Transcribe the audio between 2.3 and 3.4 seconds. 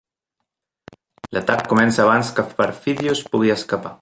que Perfidius